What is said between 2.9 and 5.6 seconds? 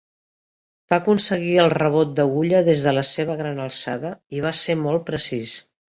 la seva gran alçada i va ser molt precís.